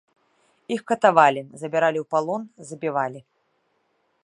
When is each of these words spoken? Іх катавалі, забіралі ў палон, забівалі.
Іх 0.75 0.79
катавалі, 0.91 1.41
забіралі 1.65 1.99
ў 2.01 2.05
палон, 2.15 2.41
забівалі. 2.71 3.19